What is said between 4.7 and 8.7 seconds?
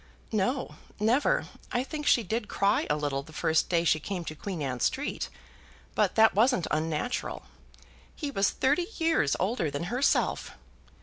Street, but that wasn't unnatural." "He was